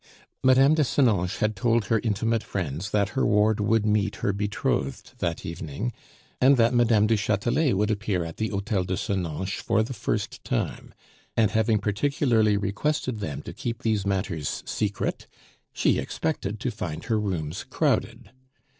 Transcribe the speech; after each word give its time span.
Mme. 0.43 0.73
de 0.73 0.83
Senonches 0.83 1.41
had 1.41 1.55
told 1.55 1.85
her 1.85 1.99
intimate 2.03 2.41
friends 2.41 2.89
that 2.89 3.09
her 3.09 3.23
ward 3.23 3.59
would 3.59 3.85
meet 3.85 4.15
her 4.15 4.33
betrothed 4.33 5.11
that 5.19 5.45
evening, 5.45 5.93
and 6.41 6.57
that 6.57 6.73
Mme. 6.73 7.05
du 7.05 7.15
Chatelet 7.15 7.77
would 7.77 7.91
appear 7.91 8.23
at 8.25 8.37
the 8.37 8.47
Hotel 8.47 8.83
de 8.83 8.97
Senonches 8.97 9.61
for 9.61 9.83
the 9.83 9.93
first 9.93 10.43
time; 10.43 10.91
and 11.37 11.51
having 11.51 11.77
particularly 11.77 12.57
requested 12.57 13.19
them 13.19 13.43
to 13.43 13.53
keep 13.53 13.83
these 13.83 14.03
matters 14.03 14.63
secret, 14.65 15.27
she 15.71 15.99
expected 15.99 16.59
to 16.59 16.71
find 16.71 17.03
her 17.03 17.19
rooms 17.19 17.63
crowded. 17.63 18.31